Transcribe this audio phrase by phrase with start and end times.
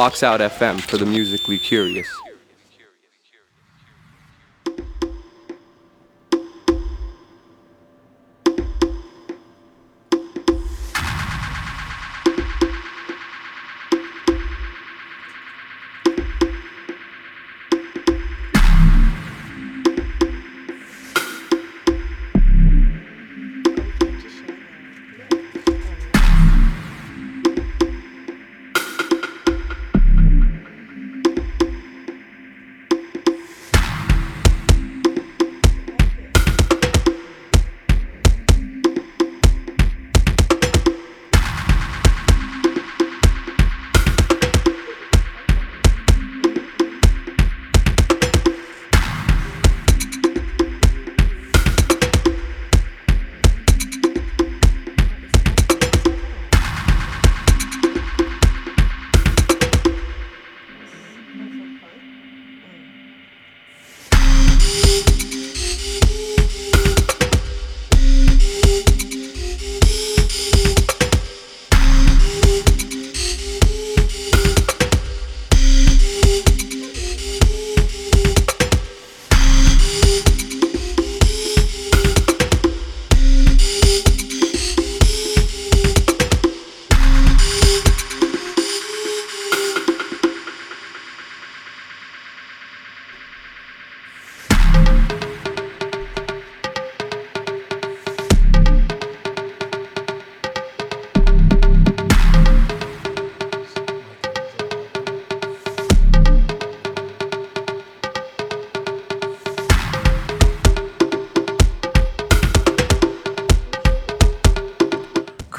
[0.00, 2.08] Box Out FM for the musically curious.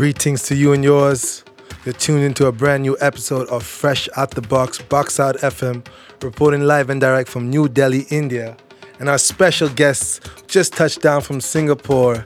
[0.02, 1.44] Greetings to you and yours.
[1.86, 5.86] You're tuned into a brand new episode of Fresh Out the Box, Box Out FM,
[6.24, 8.58] reporting live and direct from New Delhi, India.
[9.00, 12.26] And our special guests just touched down from Singapore.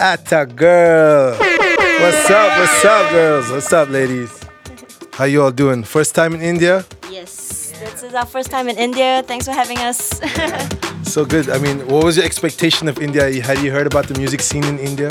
[0.00, 1.38] Atta girl.
[1.38, 2.58] What's up?
[2.58, 3.48] What's up, girls?
[3.48, 4.40] What's up, ladies?
[5.12, 5.84] How you all doing?
[5.84, 6.84] First time in India?
[7.08, 9.22] Yes, this is our first time in India.
[9.24, 10.20] Thanks for having us.
[11.04, 11.50] So good.
[11.50, 13.30] I mean, what was your expectation of India?
[13.42, 15.10] Had you heard about the music scene in India?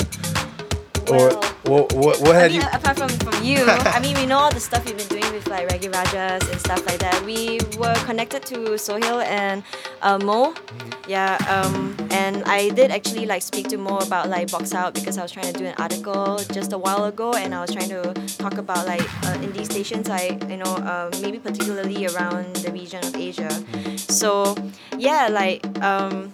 [1.08, 2.66] Or Well, what, what, what I mean, you?
[2.72, 5.46] apart from, from you, I mean, we know all the stuff you've been doing with
[5.48, 7.24] like Reggae Rajas and stuff like that.
[7.24, 9.62] We were connected to Sohil and
[10.02, 10.52] uh, Mo.
[10.52, 11.10] Mm-hmm.
[11.10, 15.18] Yeah, um, and I did actually like speak to Mo about like Box Out because
[15.18, 17.88] I was trying to do an article just a while ago and I was trying
[17.90, 22.72] to talk about like uh, indie stations, I, you know, uh, maybe particularly around the
[22.72, 23.50] region of Asia.
[23.96, 24.56] So,
[24.98, 26.32] yeah, like, um,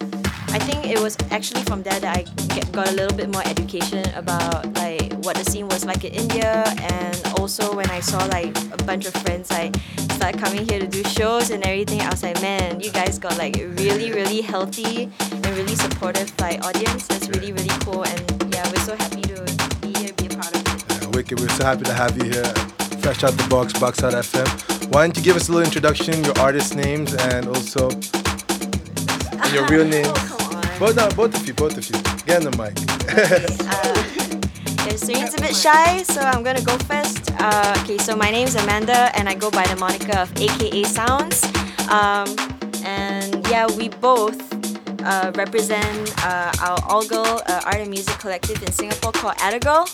[0.51, 2.23] I think it was actually from there that I
[2.55, 6.13] get, got a little bit more education about like what the scene was like in
[6.13, 9.77] India, and also when I saw like a bunch of friends like
[10.13, 13.37] start coming here to do shows and everything, I was like, man, you guys got
[13.37, 17.07] like really really healthy and really supportive like audience.
[17.07, 19.37] That's really really cool, and yeah, we're so happy to
[19.83, 21.03] be here, be a part of it.
[21.03, 22.53] Yeah, Wicked, we're so happy to have you here.
[23.03, 24.93] Fresh out the box, Box Out FM.
[24.93, 27.91] Why don't you give us a little introduction, your artist names, and also
[29.53, 30.38] your real name?
[30.79, 30.95] Come on.
[30.95, 32.25] Both, no, both of you, both of you.
[32.25, 32.75] Get on the mic.
[34.87, 37.31] Yeah, Serene's a bit shy, so I'm gonna go first.
[37.39, 41.45] Uh, okay, so my name's Amanda, and I go by the moniker of AKA Sounds.
[41.91, 42.35] Um,
[42.85, 44.41] and yeah, we both
[45.05, 49.59] uh, represent uh, our all girl uh, art and music collective in Singapore called Atta
[49.59, 49.87] Girl.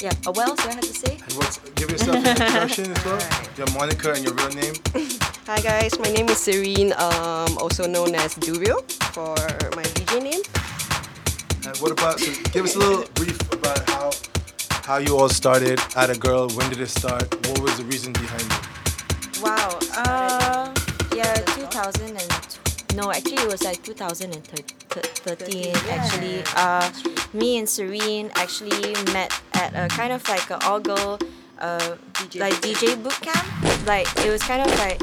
[0.00, 1.12] Yeah, uh, what else do I have to say?
[1.22, 3.20] And what's, give yourself an introduction as well.
[3.58, 4.74] Your moniker and your real name.
[5.46, 8.82] Hi guys, my name is Serene, um, also known as Durio
[9.12, 9.36] for
[9.76, 10.42] my DJ name.
[11.66, 12.18] And what about?
[12.18, 14.10] So give us a little brief about how
[14.84, 16.48] how you all started Atta Girl.
[16.50, 17.22] When did it start?
[17.46, 19.42] What was the reason behind it?
[19.42, 19.78] Wow.
[19.96, 20.72] Uh,
[21.14, 22.52] yeah, 2000 and
[22.96, 25.76] no, actually it was like 2013.
[25.90, 26.90] Actually, uh,
[27.32, 31.18] me and Serene actually met at a kind of like a all girl.
[31.58, 31.96] Uh,
[32.34, 35.00] like DJ boot camp, like it was kind of like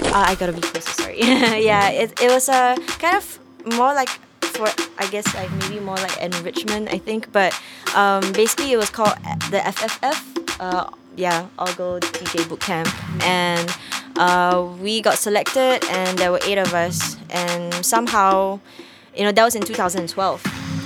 [0.00, 0.90] uh, I gotta be closer.
[0.90, 1.18] Sorry.
[1.20, 4.08] yeah, it, it was a kind of more like
[4.54, 4.68] for
[4.98, 7.58] I guess like maybe more like enrichment I think, but
[7.94, 9.16] um, basically it was called
[9.50, 10.60] the FFF.
[10.60, 12.88] Uh, yeah, All Go DJ Boot Camp,
[13.24, 13.70] and
[14.16, 18.60] uh, we got selected, and there were eight of us, and somehow,
[19.16, 20.42] you know, that was in 2012.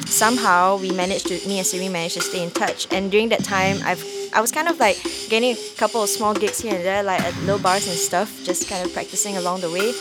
[0.07, 3.45] Somehow we managed to, me and Siri managed to stay in touch, and during that
[3.45, 4.05] time, I've
[4.35, 7.21] I was kind of like getting a couple of small gigs here and there, like
[7.21, 9.93] at low bars and stuff, just kind of practicing along the way.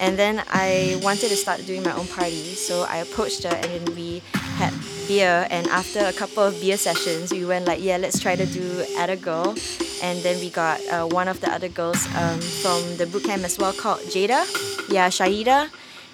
[0.00, 3.64] And then I wanted to start doing my own party, so I approached her, and
[3.64, 4.22] then we
[4.56, 4.72] had
[5.06, 5.46] beer.
[5.50, 8.84] And after a couple of beer sessions, we went like, yeah, let's try to do
[8.98, 9.54] Atta Girl.
[10.02, 13.42] and then we got uh, one of the other girls um, from the boot camp
[13.44, 14.44] as well called Jada.
[14.90, 15.70] Yeah, Shahida.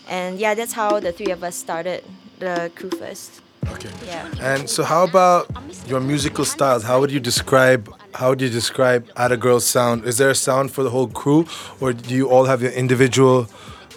[0.09, 2.05] And yeah, that's how the three of us started
[2.39, 3.41] the crew first.
[3.67, 3.91] Okay.
[4.07, 4.29] Yeah.
[4.41, 5.51] And so, how about
[5.87, 6.83] your musical styles?
[6.83, 7.93] How would you describe?
[8.15, 10.05] How would you describe Atta Girl's sound?
[10.05, 11.47] Is there a sound for the whole crew,
[11.81, 13.49] or do you all have your individual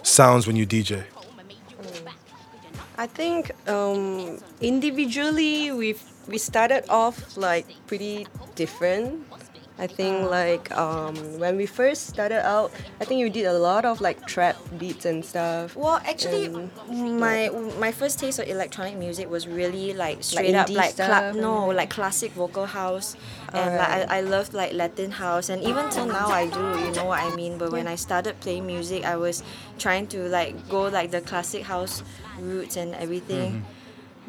[0.04, 1.04] sounds when you DJ?
[2.98, 5.95] I think um, individually we
[6.27, 9.25] we started off like pretty different.
[9.80, 12.72] I think like um, when we first started out,
[13.02, 15.75] I think you did a lot of like trap beats and stuff.
[15.75, 17.50] Well, actually, And- my
[17.80, 21.90] my first taste of electronic music was really like straight up like cla- no like
[21.90, 23.16] classic vocal house,
[23.52, 26.64] and like I, I loved like Latin house, and even till now I do.
[26.86, 27.58] You know what I mean?
[27.58, 29.42] But when I started playing music, I was
[29.80, 32.04] trying to like go like the classic house
[32.40, 33.66] roots and everything.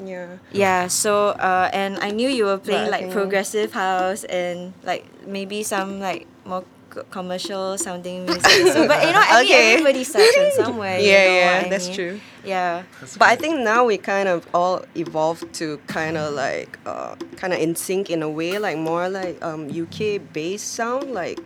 [0.02, 0.38] Yeah.
[0.52, 4.72] Yeah, so uh, and I knew you were playing But like think- progressive house and
[4.82, 6.64] like maybe some like more
[7.10, 8.44] commercial sounding music.
[8.70, 9.72] So, but you know, I mean, Okay.
[9.72, 10.98] everybody starts in somewhere.
[10.98, 11.96] you Yeah, know yeah, that's mean?
[11.96, 12.20] true.
[12.44, 12.82] Yeah.
[13.18, 17.52] But I think now we kind of all evolved to kind of like uh, kind
[17.52, 21.38] of in sync in a way, like more like um, UK based sound, like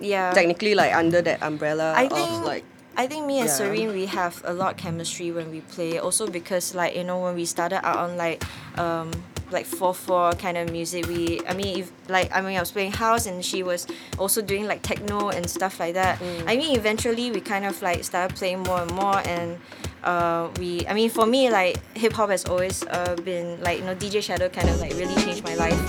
[0.00, 0.32] Yeah.
[0.34, 2.64] technically like under that umbrella I of think like
[2.96, 3.54] I think me and Yeah.
[3.54, 5.98] Serene we have a lot of chemistry when we play.
[5.98, 8.42] Also because like you know when we started out on like
[8.78, 9.10] um
[9.50, 12.70] like four four kind of music we I mean if like I mean I was
[12.70, 13.86] playing house and she was
[14.18, 16.20] also doing like techno and stuff like that.
[16.46, 19.58] I mean eventually we kind of like started playing more and more and
[20.04, 23.84] uh, we I mean for me like hip hop has always uh, been like you
[23.84, 25.80] know DJ Shadow kind of like really changed my life.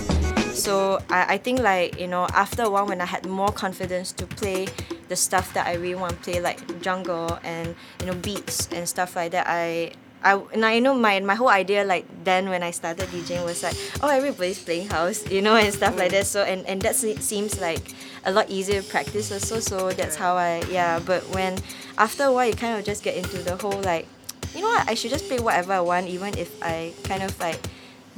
[0.54, 4.12] So I, I think like you know after a while when I had more confidence
[4.14, 4.68] to play
[5.14, 8.90] the stuff that I really want to play like jungle and you know beats and
[8.90, 9.94] stuff like that I
[10.24, 13.62] I and I know my my whole idea like then when I started DJing was
[13.62, 16.26] like oh everybody's playing house you know and stuff like that.
[16.26, 17.94] So and and that seems like
[18.26, 19.60] a lot easier to practice also.
[19.60, 21.62] So that's how I yeah but when
[22.00, 24.08] after a while you kind of just get into the whole like
[24.56, 24.90] you know what?
[24.90, 27.62] I should just play whatever I want even if I kind of like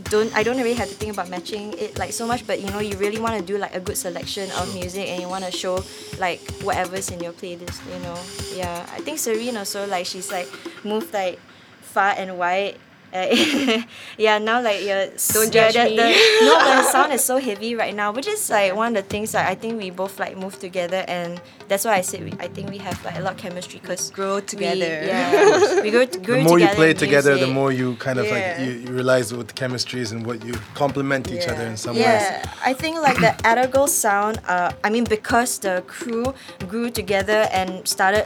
[0.04, 2.70] don't I don't really have to think about matching it like so much but you
[2.70, 5.46] know you really want to do like a good selection of music and you want
[5.46, 5.84] to show
[6.20, 8.20] like whatever's in your playlist you know?
[8.56, 10.50] Yeah I think Serene also like she's like
[10.84, 11.40] moved like
[11.82, 12.78] far and wide
[13.16, 13.82] uh,
[14.18, 15.96] yeah now like yeah Don't yeah, the, me.
[15.96, 16.10] the,
[16.46, 19.32] no the sound is so heavy right now which is like one of the things
[19.32, 22.48] that I think we both like move together and that's why I said we, I
[22.48, 25.04] think we have like a lot of chemistry because Grow together.
[25.06, 28.30] yeah we grow, grew the more you play in together, the more you kind of
[28.30, 31.78] like you, you realize what the chemistry is and what you complement each other in
[31.78, 32.06] some ways.
[32.06, 34.40] Yeah, I think like the Atta Girl sound.
[34.48, 36.34] Uh, I mean, because the crew
[36.68, 38.26] grew together and started,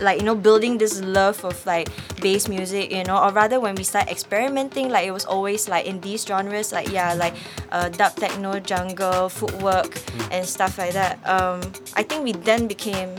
[0.00, 1.88] like you know, building this love of like
[2.20, 2.90] bass music.
[2.90, 6.24] You know, or rather, when we start experimenting, like it was always like in these
[6.24, 7.34] genres, like yeah, like
[7.72, 10.00] uh, dub techno, jungle, footwork,
[10.30, 11.18] and stuff like that.
[11.26, 11.60] Um,
[11.94, 13.14] I think we then became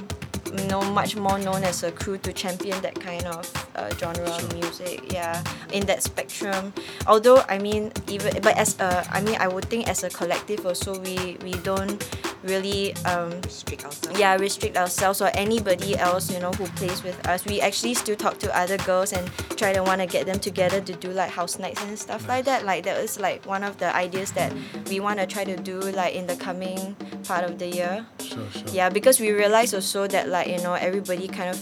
[0.58, 4.26] you know much more known as a crew to champion that kind of uh, genre
[4.30, 6.74] of music yeah in that spectrum
[7.08, 10.66] although i mean even but as a i mean i would think as a collective
[10.66, 12.04] also we we don't
[12.44, 14.20] really um, Restrict ourselves.
[14.20, 18.16] yeah restrict ourselves or anybody else you know who plays with us we actually still
[18.16, 19.28] talk to other girls and
[19.58, 22.46] try to want to get them together to do like house nights and stuff like
[22.46, 24.54] that like that was like one of the ideas that
[24.90, 26.96] we want to try to do like in the coming
[27.28, 28.64] part of the year Sure, sure.
[28.72, 31.58] yeah because we realize also that like you know everybody kind of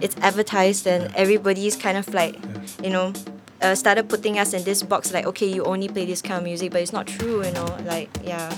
[0.00, 2.36] it's advertised and everybody's kind of like
[2.82, 3.12] you know
[3.62, 6.44] uh, started putting us in this box like okay you only play this kind of
[6.44, 8.52] music but it's not true you know like yeah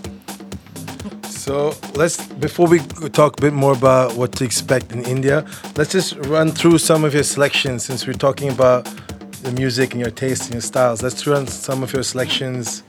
[1.49, 2.79] So let's before we
[3.11, 7.05] talk a bit more about what to expect in India, let's just run through some
[7.05, 8.85] of your selections since we're talking about
[9.45, 11.03] the music and your taste and your styles.
[11.03, 12.83] Let's run some of your selections,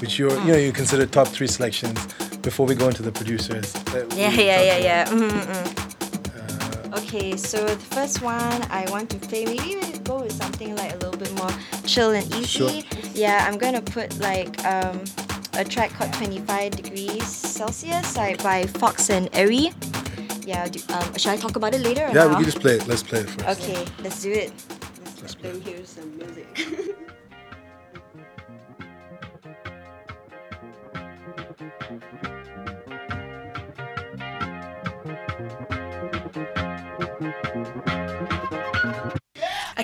[0.00, 1.98] which you you know you consider top three selections
[2.40, 3.70] before we go into the producers.
[3.92, 4.82] that we yeah yeah yeah about.
[4.82, 5.85] yeah mm-hmm.
[6.96, 10.92] Okay so the first one i want to play maybe we go with something like
[10.94, 11.50] a little bit more
[11.84, 12.70] chill and easy Sure.
[13.14, 15.02] yeah i'm gonna put like um
[15.54, 19.72] a track called 25 degrees celsius like by fox and Eri.
[20.46, 22.28] yeah do, um, shall i talk about it later or Yeah, now?
[22.30, 22.86] we can just play it.
[22.86, 23.60] Let's play it first.
[23.62, 24.52] okay let's do it
[25.22, 26.96] Let's play here some music.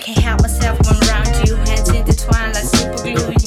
[0.02, 1.54] can't help myself when I'm around you.
[1.56, 3.41] Hands intertwined like super glue.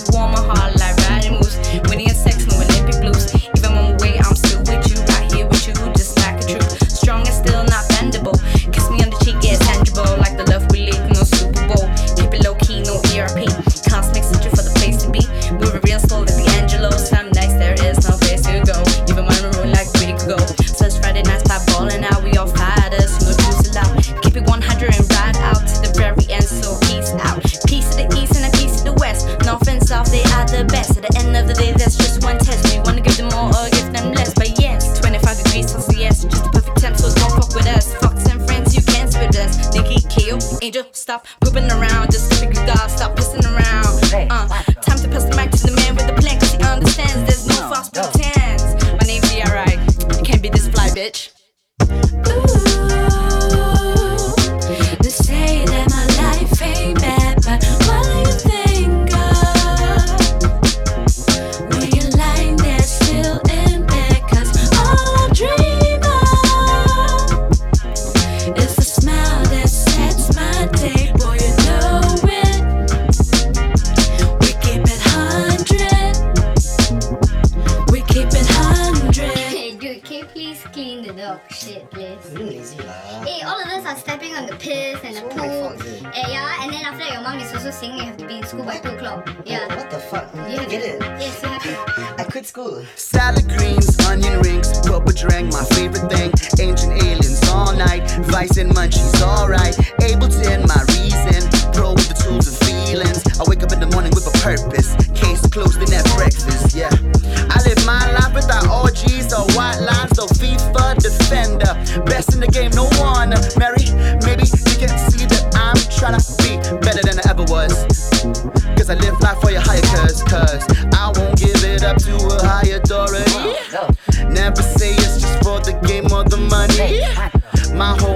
[127.76, 128.15] My homies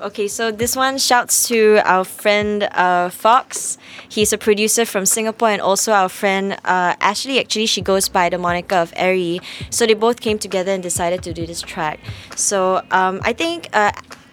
[0.00, 3.78] okay, so this one shouts to our friend uh, Fox.
[4.08, 7.38] He's a producer from Singapore, and also our friend uh, Ashley.
[7.38, 9.40] Actually, she goes by the moniker of Ari.
[9.70, 12.00] So they both came together and decided to do this track.
[12.36, 13.92] So um, I think uh,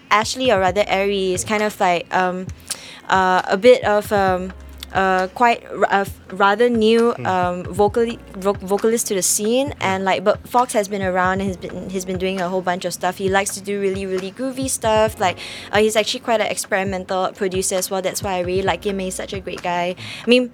[0.09, 2.47] Ashley, or rather Ari, is kind of like um,
[3.09, 4.53] uh, a bit of um,
[4.93, 9.73] uh, quite r- uh, rather new um, vocally vo- vocalist to the scene.
[9.79, 12.61] And like but Fox has been around and he's been he's been doing a whole
[12.61, 13.17] bunch of stuff.
[13.17, 15.19] He likes to do really really groovy stuff.
[15.19, 15.37] Like
[15.71, 18.01] uh, he's actually quite an experimental producer as well.
[18.01, 18.99] That's why I really like him.
[18.99, 19.95] He's such a great guy.
[20.25, 20.51] I mean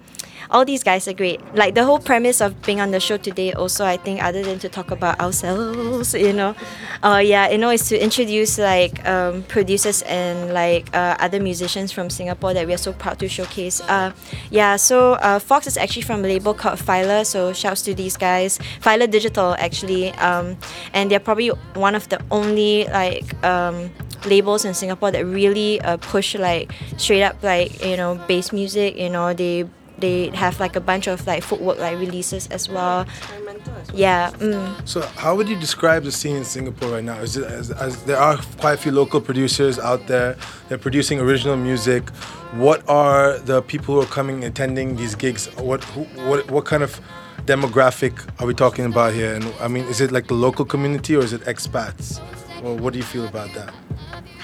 [0.50, 1.40] all these guys are great.
[1.54, 4.58] Like the whole premise of being on the show today also I think other than
[4.60, 6.54] to talk about ourselves you know
[7.02, 11.92] uh, yeah you know is to introduce like um, producers and like uh, other musicians
[11.92, 13.80] from Singapore that we are so proud to showcase.
[13.82, 14.12] Uh,
[14.50, 18.16] yeah so uh, Fox is actually from a label called Filer so shouts to these
[18.16, 18.58] guys.
[18.80, 20.56] Filer Digital actually um,
[20.92, 23.90] and they're probably one of the only like um,
[24.26, 28.96] labels in Singapore that really uh, push like straight up like you know bass music
[28.96, 33.02] you know they they have like a bunch of like footwork like releases as well
[33.02, 34.00] Experimental as well.
[34.00, 34.88] yeah mm.
[34.88, 37.18] So, how would you describe the scene in Singapore right now?
[37.18, 40.36] Is it as, as there are quite a few local producers out there?
[40.68, 42.08] They're producing original music.
[42.54, 45.46] What are the people who are coming attending these gigs?
[45.58, 47.00] What who, what what kind of
[47.46, 49.34] demographic are we talking about here?
[49.34, 52.20] And I mean, is it like the local community or is it expats?
[52.62, 53.72] Well, what do you feel about that?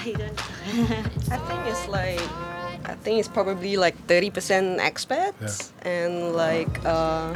[0.03, 0.31] I don't
[1.31, 2.19] I think it's like
[2.91, 7.33] I think it's probably like thirty percent expats and like uh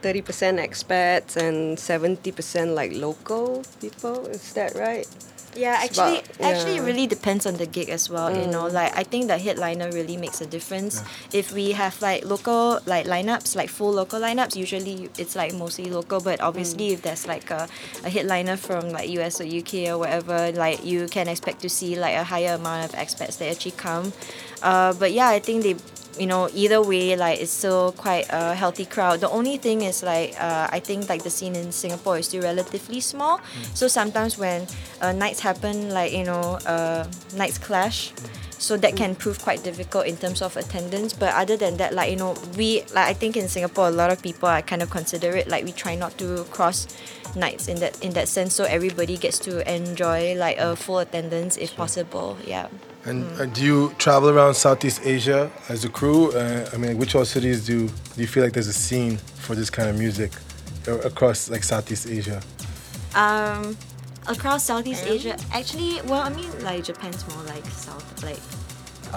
[0.00, 4.26] thirty percent expats and seventy percent like local people.
[4.30, 5.06] Is that right?
[5.54, 8.34] Yeah, actually, about- actually, it really depends on the gig as well.
[8.34, 11.02] You know, like I think the headliner really makes a difference.
[11.32, 15.90] If we have like local like lineups, like full local lineups, usually it's like mostly
[15.90, 16.20] local.
[16.20, 17.68] But obviously, if there's like a,
[18.04, 21.96] a headliner from like US or UK or whatever, like you can expect to see
[21.98, 24.12] like a higher amount of expats that actually come.
[24.62, 25.76] Uh, but yeah, I think they
[26.18, 29.20] you know either way like it's still quite a healthy crowd.
[29.20, 32.42] The only thing is like uh, i think like the scene in singapore is still
[32.42, 33.40] relatively small.
[33.74, 34.66] So sometimes when
[35.00, 38.12] uh, nights happen like you know uh, nights clash
[38.58, 41.12] so that can prove quite difficult in terms of attendance.
[41.12, 44.12] But other than that like you know we like i think in singapore a lot
[44.12, 45.48] of people are kind of considerate.
[45.48, 46.86] Like we try not to cross
[47.34, 48.54] nights in that in that sense.
[48.54, 52.36] So everybody gets to enjoy like a full attendance if possible.
[52.44, 52.68] Yeah
[53.04, 56.30] And uh, do you travel around Southeast Asia as a crew?
[56.32, 59.54] Uh, I mean, which all cities do do you feel like there's a scene for
[59.56, 60.30] this kind of music
[60.86, 62.40] uh, across like Southeast Asia?
[63.14, 63.76] um
[64.26, 68.40] across southeast asia actually well i mean like japan's more like south like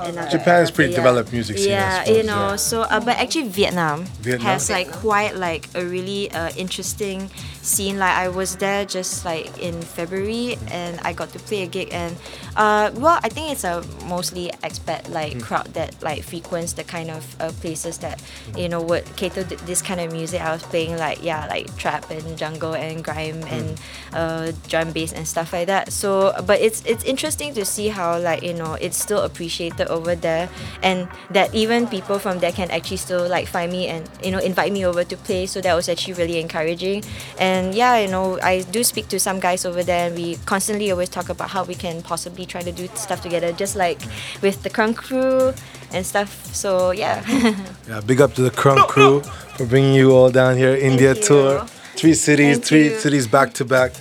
[0.05, 0.75] another Japan's area.
[0.75, 0.97] pretty Yeah.
[0.97, 2.49] developed music scene, Yeah, suppose, you know.
[2.49, 2.55] yeah.
[2.57, 4.45] So, uh, but actually, Vietnam, Vietnam?
[4.47, 7.29] has like quite like a really uh, interesting
[7.65, 7.97] scene.
[7.97, 11.89] Like I was there just like in February, and I got to play a gig,
[11.91, 12.15] and
[12.55, 17.09] uh, well, I think it's a mostly expat like crowd that like frequents the kind
[17.09, 18.21] of uh, places that
[18.55, 20.41] you know would cater to this kind of music.
[20.41, 23.81] I was playing like yeah, like trap and jungle and grime and
[24.13, 25.91] uh, drum bass and stuff like that.
[25.91, 30.15] So, but it's it's interesting to see how like you know it's still appreciated over
[30.15, 30.49] there,
[30.83, 34.39] and that even people from there can actually still like find me and you know
[34.39, 35.45] invite me over to play.
[35.45, 37.03] So that was actually really encouraging.
[37.39, 40.91] And yeah, you know I do speak to some guys over there, and we constantly
[40.91, 44.01] always talk about how we can possibly try to do stuff together, just like
[44.41, 45.53] with the Krunk crew
[45.93, 46.31] and stuff.
[46.53, 47.23] So yeah.
[47.87, 49.21] Yeah, big up to the Krunk crew
[49.57, 51.65] for bringing you all down here, India tour.
[51.95, 52.99] Three cities, Thank three you.
[52.99, 53.93] cities back to back.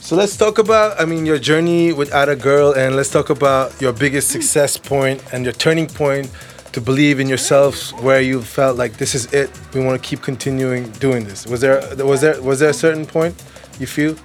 [0.00, 3.80] So let's talk about, I mean, your journey with Atta Girl, and let's talk about
[3.80, 6.30] your biggest success point and your turning point
[6.74, 9.48] to believe in yourselves, where you felt like this is it.
[9.72, 11.46] We want to keep continuing doing this.
[11.46, 13.34] Was there, was there, was there a certain point
[13.78, 14.16] you feel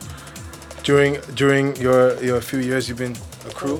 [0.83, 3.15] during during your your few years you've been
[3.45, 3.79] a crew?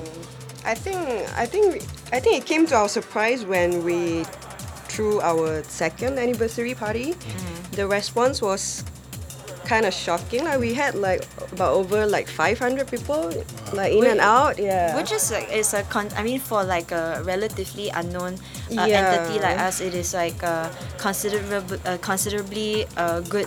[0.64, 0.98] I think
[1.36, 4.24] I think I think it came to our surprise when we
[4.86, 7.14] threw our second anniversary party.
[7.14, 7.74] Mm-hmm.
[7.74, 8.84] The response was
[9.70, 10.42] kind of shocking.
[10.42, 11.22] Like we had like
[11.54, 13.30] about over like 500 people
[13.72, 14.58] like in and out.
[14.58, 14.96] Yeah.
[14.98, 16.08] Which is like it's a con.
[16.18, 18.34] I mean, for like a relatively unknown
[18.74, 19.06] uh, Yeah.
[19.14, 20.66] entity like us, it is like a
[20.98, 23.46] considerable, uh, considerably uh, good,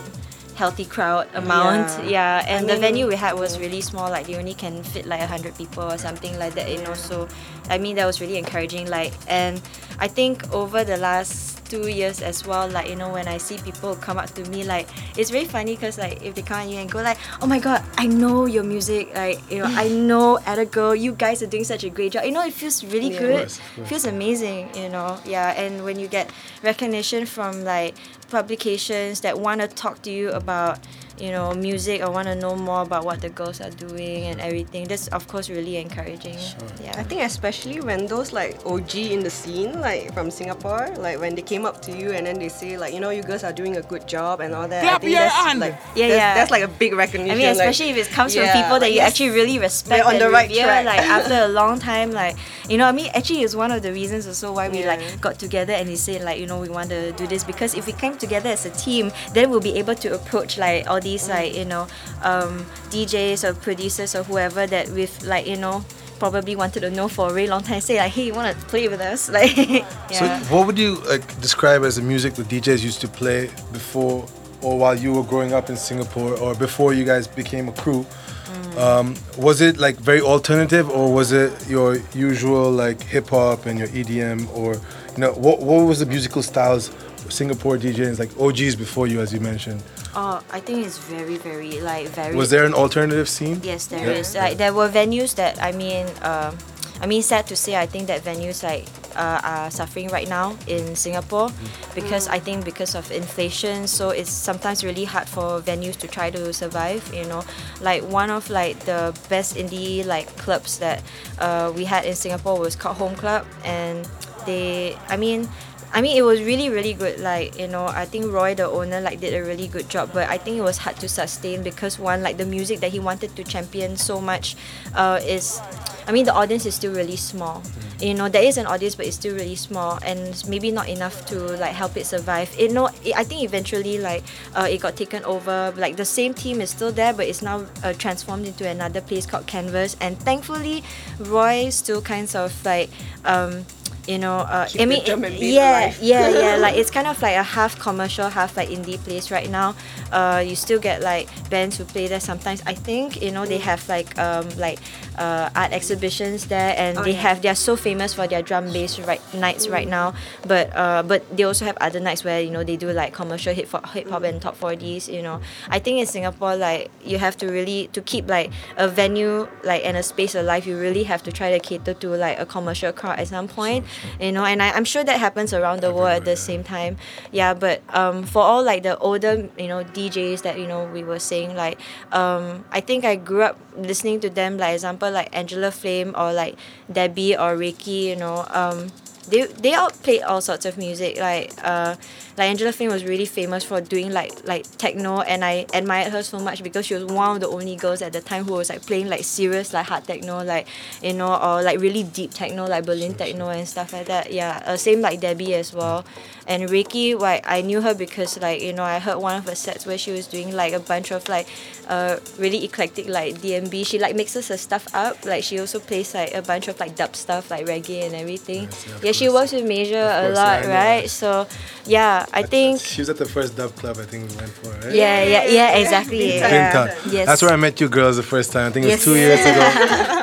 [0.56, 1.92] healthy crowd amount.
[2.08, 2.40] Yeah.
[2.40, 4.08] Yeah, and I the mean- venue we had was really small.
[4.08, 6.70] Like they only can fit like hundred people or something like that.
[6.72, 7.28] You know, so
[7.68, 8.88] I mean that was really encouraging.
[8.88, 9.60] Like, and
[9.98, 13.56] I think over the last two years as well like you know when i see
[13.58, 14.86] people come up to me like
[15.16, 17.58] it's very funny because like if they come at you and go like oh my
[17.58, 21.46] god i know your music like you know i know Atta Girl you guys are
[21.46, 23.18] doing such a great job you know it feels really Yeah.
[23.18, 23.88] good course, of course.
[23.88, 26.30] feels amazing you know yeah and when you get
[26.62, 27.94] recognition from like
[28.30, 30.78] publications that want to talk to you about
[31.18, 34.40] you know music i want to know more about what the girls are doing and
[34.40, 36.36] everything that's of course really encouraging
[36.82, 41.18] yeah I think especially when those like OG in the scene, like from Singapore, like
[41.20, 43.42] when they came up to you and then they say like, you know, you girls
[43.44, 44.84] are doing a good job and all that.
[44.84, 45.60] I think your that's hand.
[45.60, 46.34] like Yeah, that's, yeah.
[46.34, 47.32] that's like a big recognition.
[47.32, 49.30] I mean, like- especially if it comes Yeah, from people that like, you yes, actually
[49.30, 50.64] really respect on and the right revere.
[50.64, 50.84] track.
[50.86, 52.36] Like after a long time, like
[52.68, 54.94] you know, I mean, actually, it's one of the reasons also why we Yeah.
[54.96, 57.74] like got together and we said like you know we want to do this because
[57.74, 61.00] if we came together as a team, then we'll be able to approach like all
[61.04, 61.86] these like you know
[62.22, 65.84] um, DJs or producers or whoever that we've like you know
[66.18, 67.80] probably wanted to know for a really long time.
[67.80, 69.28] Say like, hey, you want to play with us?
[69.34, 73.50] Like, So, what would you like describe as the music the DJs used to play
[73.72, 74.26] before
[74.62, 78.06] or while you were growing up in Singapore or before you guys became a crew?
[78.06, 78.78] Mm.
[78.78, 83.78] Um, was it like very alternative or was it your usual like hip hop and
[83.78, 86.90] your EDM or you know what what was the musical styles
[87.28, 89.82] Singapore DJs like OGs before you as you mentioned?
[90.16, 92.36] Oh, I think it's very, very like very.
[92.36, 93.60] Was there an alternative scene?
[93.64, 94.20] Yes, there Yeah.
[94.20, 94.34] is.
[94.34, 96.56] Like there were venues that I mean, um,
[97.02, 100.56] I mean, sad to say, I think that venues like uh, are suffering right now
[100.66, 101.50] in Singapore
[101.94, 106.30] because I think because of inflation, so it's sometimes really hard for venues to try
[106.30, 107.02] to survive.
[107.12, 107.42] You know,
[107.80, 111.02] like one of like the best indie like clubs that
[111.40, 114.08] uh, we had in Singapore was called Home Club, and
[114.46, 115.48] they, I mean.
[115.94, 117.20] I mean, it was really, really good.
[117.20, 120.10] Like, you know, I think Roy, the owner, like did a really good job.
[120.12, 122.98] But I think it was hard to sustain because one, like the music that he
[122.98, 124.56] wanted to champion so much,
[124.96, 125.60] uh, is,
[126.08, 127.62] I mean, the audience is still really small.
[128.00, 131.26] You know, there is an audience, but it's still really small, and maybe not enough
[131.26, 132.52] to like help it survive.
[132.58, 134.24] It no, it, I think eventually like
[134.56, 135.72] uh, it got taken over.
[135.76, 139.26] Like the same team is still there, but it's now uh, transformed into another place
[139.26, 139.96] called Canvas.
[140.00, 140.82] And thankfully,
[141.20, 142.90] Roy still kinds of like.
[143.24, 143.64] Um,
[144.06, 145.98] you know, uh, Keep I mean, bass yeah, alive.
[146.02, 146.56] yeah, yeah.
[146.64, 149.74] Like it's kind of like a half commercial, half like indie place right now.
[150.12, 152.62] Uh, you still get like bands who play there sometimes.
[152.66, 154.78] I think you know they have like um like
[155.18, 157.20] uh, art exhibitions there, and Oh, they yeah.
[157.20, 160.14] have they're so famous for their drum bass right nights right now.
[160.46, 163.54] But uh, but they also have other nights where you know they do like commercial
[163.54, 165.12] hip hop, hip hop and top 40s.
[165.12, 165.40] You know,
[165.70, 169.84] I think in Singapore like you have to really to keep like a venue like
[169.84, 170.66] and a space alive.
[170.66, 173.84] You really have to try to cater to like a commercial crowd at some point.
[174.20, 176.96] You know, and I, I'm sure that happens around the world at the same time.
[177.32, 181.02] Yeah, but um, for all like the older you know DJs that you know we
[181.02, 181.78] were saying like
[182.12, 186.32] um, I think I grew up listening to them like example like Angela Flame or
[186.32, 186.56] like
[186.90, 188.46] Debbie or ricky You know.
[188.50, 188.88] Um,
[189.24, 191.18] they they all played all sorts of music.
[191.18, 191.96] Like uh,
[192.36, 196.22] like Angela Finn was really famous for doing like like techno, and I admired her
[196.22, 198.68] so much because she was one of the only girls at the time who was
[198.68, 200.66] like playing like serious like hard techno, like
[201.02, 204.32] you know, or like really deep techno, like Berlin techno and stuff like that.
[204.32, 206.04] Yeah, uh, same like Debbie as well.
[206.46, 209.54] And Reiki, like I knew her because like you know I heard one of her
[209.54, 211.46] sets where she was doing like a bunch of like
[211.88, 213.86] uh really eclectic like DMB.
[213.86, 215.24] She like mixes her stuff up.
[215.24, 218.64] Like she also plays like a bunch of like dub stuff like reggae and everything.
[218.64, 221.10] Yes, yeah, yeah, she works with Major Of a course, lot, yeah, right?
[221.10, 221.46] So
[221.86, 224.70] yeah, I think She was at the first dub club I think we went for,
[224.84, 224.94] right?
[224.94, 226.18] yeah, yeah, yeah, exactly.
[226.18, 226.94] Big Yeah.
[227.08, 227.26] Yes.
[227.26, 228.68] That's where I met you girls the first time.
[228.68, 229.04] I think it was Yes.
[229.04, 229.64] two years ago.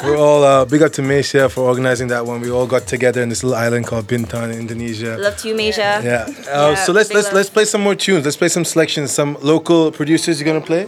[0.06, 2.42] We're all uh, big up to Maisha for organizing that one.
[2.42, 5.18] We all got together in this little island called Bintan in Indonesia.
[5.20, 5.82] Love to you, Major.
[6.02, 6.11] Yeah.
[6.16, 8.26] Uh, so let's let's let's play some more tunes.
[8.26, 9.12] Let's play some selections.
[9.12, 10.86] Some local producers you're gonna play.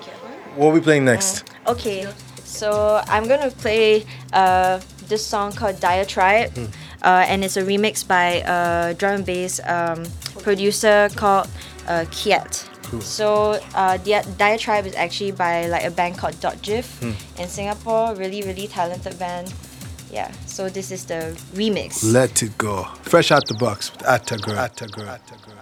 [0.56, 1.44] What are we playing next?
[1.68, 2.08] Okay,
[2.44, 6.66] so I'm gonna play uh, this song called Diatribe, Hmm.
[7.02, 10.04] uh, and it's a remix by a drum and bass um,
[10.44, 11.48] producer called
[11.88, 12.70] uh, Kiet.
[13.02, 17.14] So uh, Dia- Diatribe is actually by like a band called Dot GIF Hmm.
[17.42, 18.14] in Singapore.
[18.14, 19.52] Really, really talented band.
[20.14, 20.32] Yeah.
[20.46, 22.04] So this is the remix.
[22.14, 22.84] Let it go.
[23.02, 24.60] Fresh out the box with Atta Girl.
[24.60, 25.10] Atta Girl.
[25.10, 25.58] Atta Girl.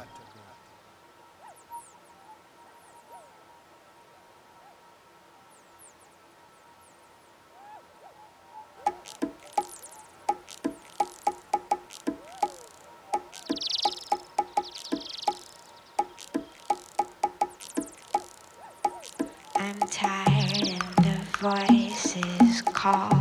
[19.56, 23.21] I'm tired and the voices call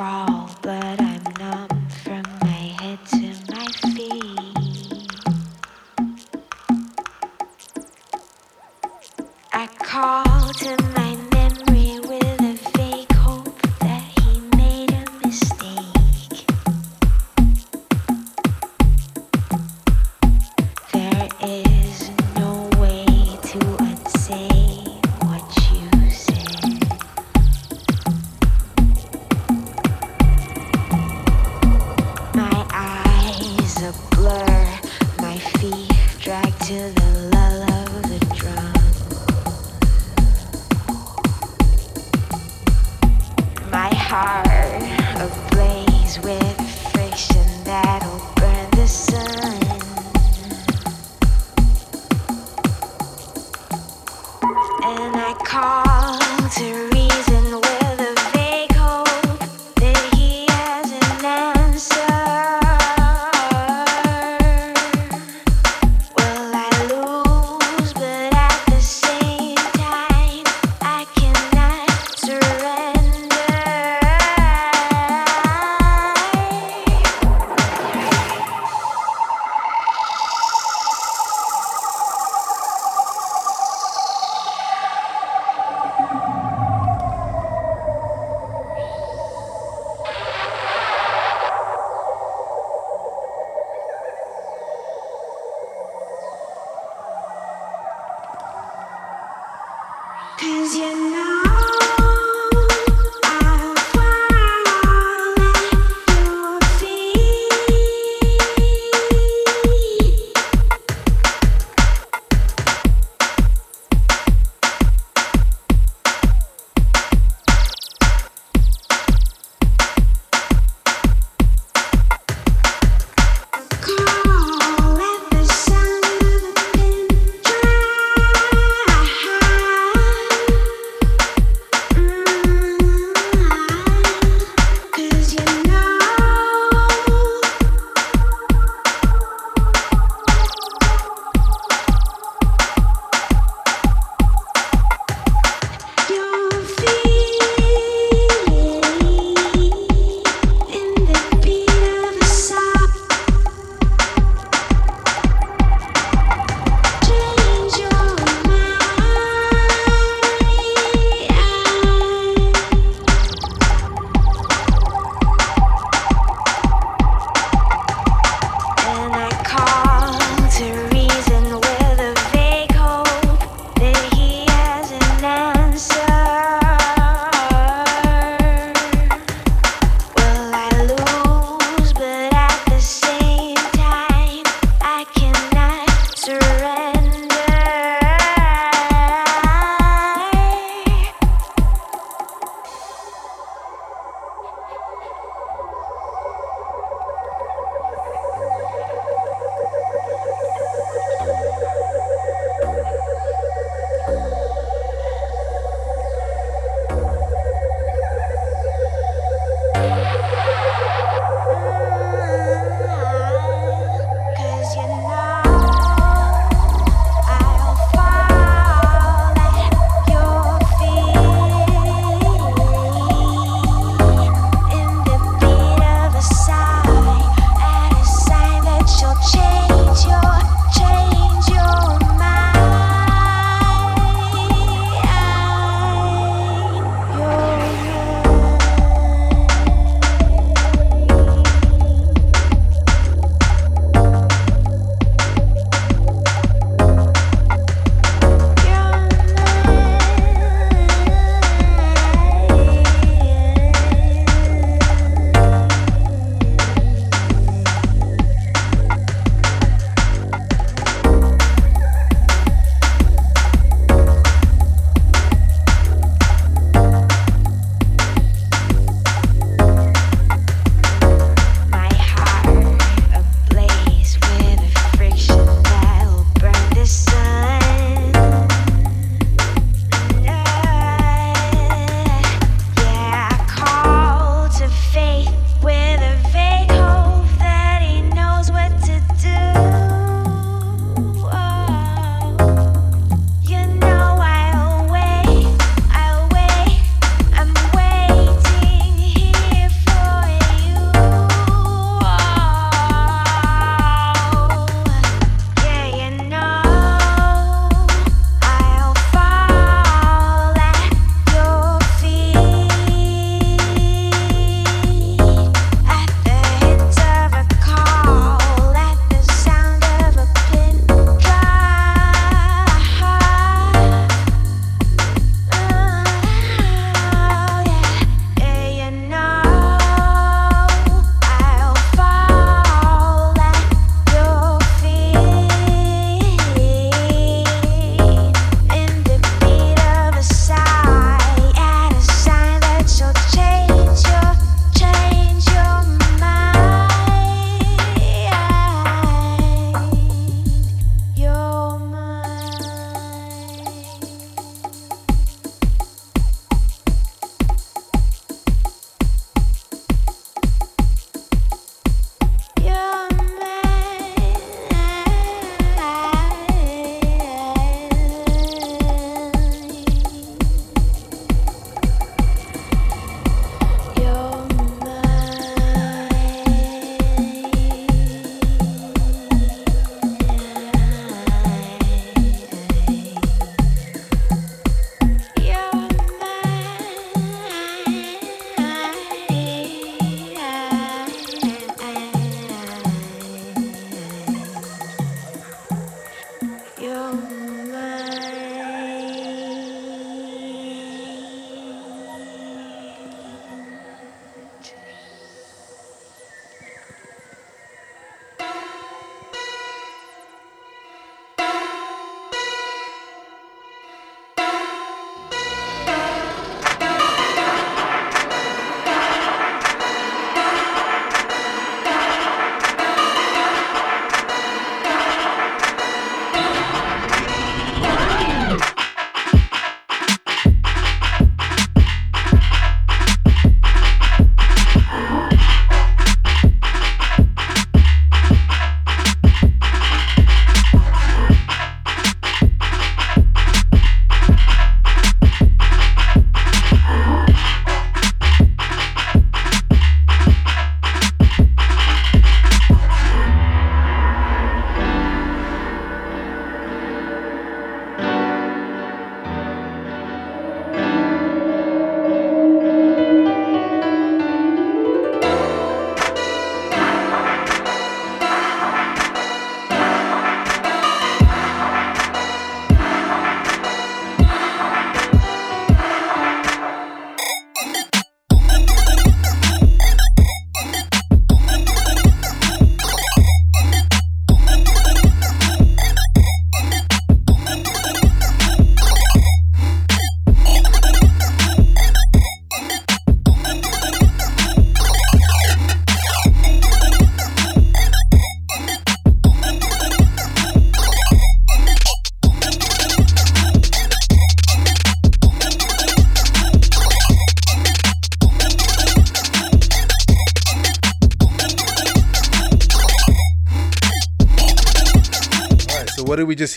[0.00, 0.29] crawl,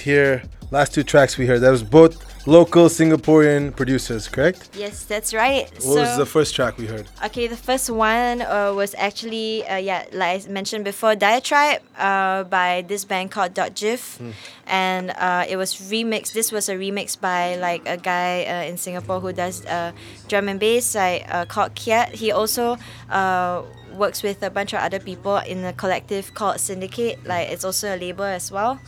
[0.03, 0.43] hear?
[0.71, 1.61] Last two tracks we heard.
[1.61, 4.69] That was both local Singaporean producers, correct?
[4.75, 5.69] Yes, that's right.
[5.83, 7.05] What was the first track we heard?
[7.23, 12.43] Okay, the first one uh, was actually, uh, yeah, like I mentioned before, Diatribe uh,
[12.45, 14.19] by this band called Dot GIF.
[14.65, 16.33] And uh, it was remixed.
[16.33, 19.91] This was a remix by like a guy uh, in Singapore who does uh,
[20.27, 22.09] drum and bass like, uh, called Kiat.
[22.13, 22.77] He also
[23.09, 23.61] uh,
[23.93, 27.23] works with a bunch of other people in a collective called Syndicate.
[27.25, 28.79] Like it's also a label as well.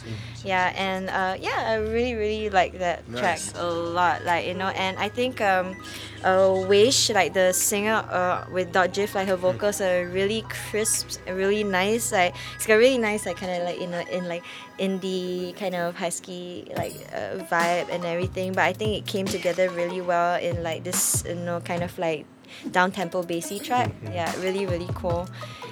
[0.44, 4.24] Yeah, and uh, yeah, I really, really like that track a lot.
[4.26, 5.76] Like you know, and I think um,
[6.24, 11.18] uh, Weish, like the singer uh, with Dot GIF, like her vocals are really crisp,
[11.28, 12.12] really nice.
[12.12, 14.44] Like it's got really nice, like kind of like you know, in like
[14.80, 18.54] indie kind of husky like uh, vibe and everything.
[18.54, 21.98] But I think it came together really well in like this you know kind of
[21.98, 22.26] like
[22.72, 23.92] down tempo bassy track.
[24.04, 25.28] Yeah, really really cool.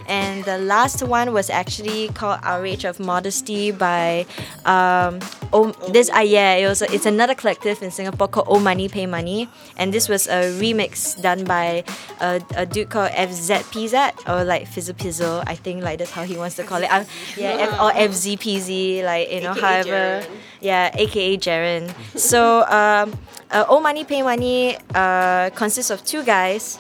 [0.07, 4.25] And the last one was actually called Outrage of Modesty by
[4.65, 5.19] um
[5.53, 8.89] oh this ah yeah it was a, it's another collective in Singapore called Oh Money
[8.89, 9.47] Pay Money.
[9.77, 11.83] And this was a remix done by
[12.19, 16.35] a, a dude called FZPZ or like Fizzle Pizzle I think like that's how he
[16.37, 16.91] wants to call it.
[16.91, 17.05] Uh,
[17.37, 19.89] yeah F, or FZPZ like you know AKA however.
[19.89, 20.27] Jaren.
[20.59, 22.19] yeah aka Jaren.
[22.19, 23.17] So um
[23.53, 26.77] uh, Oh Money Pay Money uh consists of two guys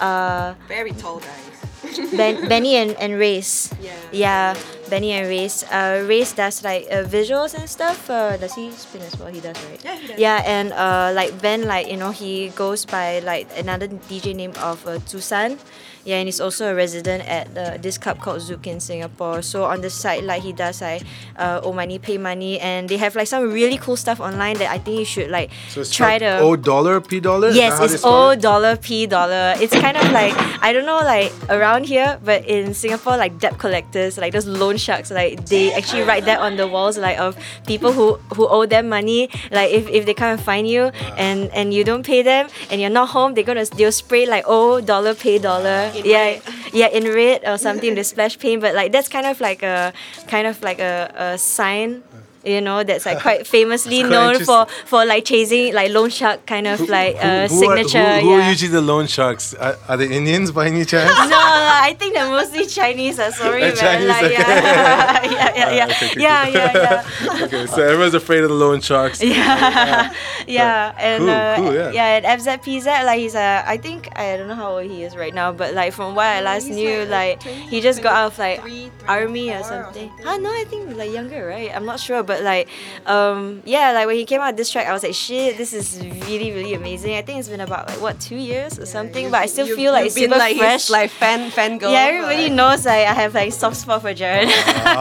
[0.00, 1.50] uh Very tall guys.
[2.16, 3.72] ben, Benny and, and Race.
[3.80, 3.96] Yeah.
[4.12, 4.54] Yeah,
[4.90, 5.64] Benny and Race.
[5.64, 8.10] Uh, Race does like uh, visuals and stuff.
[8.10, 9.32] Uh, does he spin as well?
[9.32, 9.80] He does, right?
[9.82, 10.18] Yeah, he does.
[10.18, 14.52] Yeah, and uh, like Ben, like you know, he goes by like another DJ name
[14.60, 15.58] of uh, Tusan.
[16.04, 19.42] Yeah, and he's also a resident at uh, this club called Zouk in Singapore.
[19.42, 21.02] So on the side, like he does like
[21.36, 24.70] uh, oh money, pay money, and they have like some really cool stuff online that
[24.70, 26.46] I think you should like So it's try spelled to.
[26.46, 27.50] O dollar, P dollar?
[27.50, 29.54] Yes, it's O dollar P dollar.
[29.60, 30.32] It's kind of like
[30.62, 34.76] I don't know like around here, but in Singapore, like debt collectors, like those loan
[34.76, 37.36] sharks, like they actually write that on the walls, like of
[37.66, 39.28] people who who owe them money.
[39.50, 42.80] Like if, if they come and find you and and you don't pay them and
[42.80, 45.89] you're not home, they're gonna they'll spray like O dollar pay dollar.
[45.94, 46.40] In yeah,
[46.72, 48.60] yeah, in red or something to splash paint.
[48.60, 49.92] But like that's kind of like a
[50.28, 52.02] kind of like a, a sign.
[52.44, 56.46] You know that's like quite famously quite known for for like chasing like loan shark
[56.46, 58.20] kind of like uh, who, who are- signature.
[58.20, 58.46] who, who yeah.
[58.46, 59.54] are usually the loan sharks?
[59.54, 61.10] Are, are they Indians by any chance?
[61.30, 63.18] no, I think they're mostly Chinese.
[63.18, 63.76] I'm sorry, They're man.
[63.76, 64.34] Chinese, like, okay.
[64.34, 66.54] yeah, yeah, yeah, yeah, okay, cool, yeah, cool.
[66.54, 67.04] yeah,
[67.38, 67.44] yeah.
[67.44, 69.22] okay, so everyone's afraid of the loan sharks.
[69.22, 70.12] Yeah,
[70.46, 72.16] yeah, and Cool, uh, cool, yeah.
[72.16, 75.34] and FZPZ, like he's a, I think I don't know how old he is right
[75.34, 78.12] now, but like from what I last he's knew, like, like like he just got
[78.14, 80.08] out of like 23, army or 24 or something.
[80.08, 80.26] something.
[80.26, 80.36] Huh?
[80.38, 81.70] No, I think like younger, right?
[81.74, 82.68] I'm not sure, but like,
[83.06, 85.72] um, yeah, like when he came out with this track, I was like, shit, this
[85.72, 85.86] is
[86.28, 87.14] really, really amazing.
[87.20, 89.76] I think it's been about like what two years or something, but I still You-
[89.80, 90.90] feel like you've it's been super like his, fresh.
[90.98, 91.90] like fan fan girl.
[91.92, 94.48] yeah, everybody but- knows like I have like soft spot for Jared.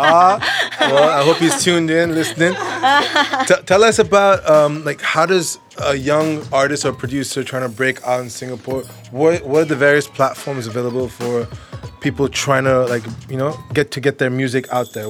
[0.02, 0.40] Ah,
[0.92, 2.54] well, I hope he's tuned in, listening.
[3.48, 5.60] T- tell us about um, like how does
[5.92, 8.82] a young artist or producer trying to break out in Singapore?
[9.12, 11.48] What what are the various platforms available for
[12.02, 15.08] people trying to like you know get to get their music out there?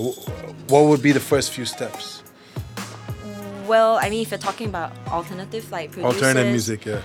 [0.69, 2.23] Wh- What would be the first few steps?
[3.67, 7.01] well, I mean, if you're talking about alternative like producers, Alternative music, yeah.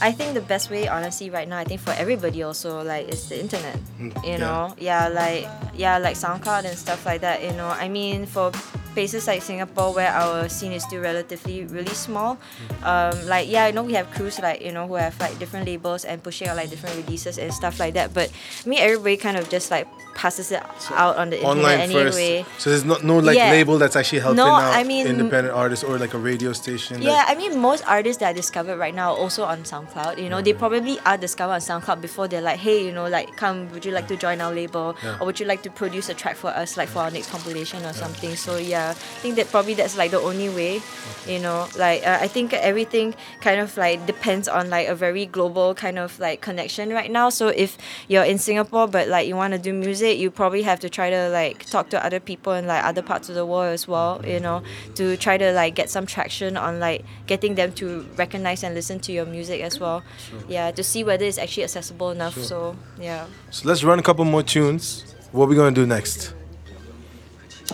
[0.00, 3.28] I think the best way, honestly, right now, I think for everybody also, like, is
[3.28, 3.78] the internet.
[4.00, 4.36] Mm, You yeah.
[4.36, 7.42] know, yeah, like, yeah, like SoundCloud and stuff like that.
[7.42, 8.50] You know, I mean, for
[8.94, 12.86] places like Singapore where our scene is still relatively really small, Mm.
[12.86, 15.66] um, like, yeah, I know we have crews like you know who have like different
[15.66, 18.12] labels and pushing out like different releases and stuff like that.
[18.14, 18.30] But
[18.64, 22.18] I mean, everybody kind of just like passes it out on the Online internet first.
[22.18, 22.44] anyway.
[22.58, 23.50] So there's no, no like Yeah.
[23.50, 27.00] label that's actually helping No, out I mean- independent artists or like a radio station.
[27.00, 30.22] Yeah, I mean, most artists that I discovered right now are also on SoundCloud.
[30.22, 33.28] You know, they probably are discovered on SoundCloud before they're like, hey, you know, like,
[33.36, 34.94] come, would you like to join our label?
[35.02, 35.16] Yeah.
[35.18, 37.82] Or would you like to produce a track for us, like, for our next compilation
[37.86, 38.36] or something?
[38.36, 40.80] So, yeah, I think that probably that's like the only way,
[41.26, 45.26] you know, like, uh, I think everything kind of like depends on like a very
[45.26, 47.30] global kind of like connection right now.
[47.30, 47.78] So, if
[48.08, 51.10] you're in Singapore but like you want to do music, you probably have to try
[51.10, 54.20] to like talk to other people in like other parts of the world as well,
[54.26, 54.62] you know,
[54.94, 58.98] to try to like get some traction on like getting them to recognize and listen
[59.00, 60.02] to your music as well.
[60.48, 62.36] Yeah, to see whether it's actually accessible enough.
[62.36, 63.26] So yeah.
[63.50, 65.14] So let's run a couple more tunes.
[65.32, 66.34] What we gonna do next?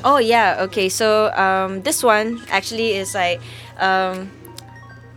[0.04, 0.88] Oh yeah, okay.
[0.88, 3.40] So um, this one actually is like
[3.78, 4.30] um,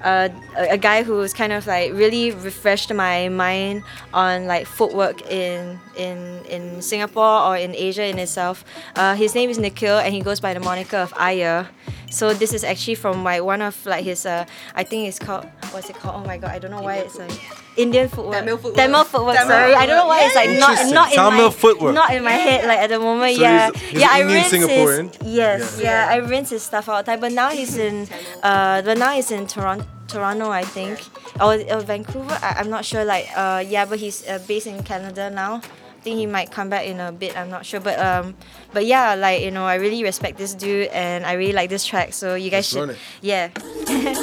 [0.03, 5.21] uh, a, a guy who's kind of like really refreshed my mind on like footwork
[5.29, 8.65] in in in Singapore or in Asia in itself.
[8.95, 11.65] Uh, his name is Nikhil and he goes by the moniker of Aya.
[12.09, 15.45] So this is actually from like one of like his uh, I think it's called
[15.71, 16.23] what's it called?
[16.23, 17.31] Oh my god, I don't know why it's like
[17.77, 18.35] Indian footwork.
[18.35, 18.75] Tamil footwork.
[18.75, 19.35] Tamil footwork.
[19.37, 21.93] Tamil sorry, I don't know why it's like not not in Tamil my footwork.
[21.95, 23.35] not in my head like at the moment.
[23.35, 24.09] So yeah, he's- he's yeah.
[24.11, 25.07] I rinse Singaporean?
[25.23, 26.07] his yes, yeah.
[26.09, 27.19] I rinse his stuff all the time.
[27.21, 28.07] But now he's in
[28.43, 29.85] uh, but now he's in Toronto.
[30.11, 30.99] Toronto, I think,
[31.39, 32.37] or, or Vancouver.
[32.43, 33.05] I, I'm not sure.
[33.05, 35.61] Like, uh, yeah, but he's uh, based in Canada now.
[35.63, 37.37] I think he might come back in a bit.
[37.37, 38.35] I'm not sure, but um,
[38.73, 41.85] but yeah, like you know, I really respect this dude, and I really like this
[41.85, 42.11] track.
[42.11, 43.23] So you guys Let's run should, it.
[43.23, 44.17] yeah.